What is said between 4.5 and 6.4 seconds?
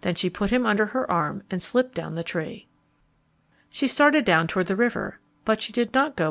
the river, but she did not go by the trail.